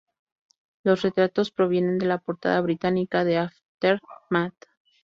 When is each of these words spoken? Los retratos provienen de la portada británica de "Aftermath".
Los 0.83 1.03
retratos 1.03 1.51
provienen 1.51 1.99
de 1.99 2.07
la 2.07 2.17
portada 2.17 2.59
británica 2.61 3.23
de 3.23 3.37
"Aftermath". 3.37 4.55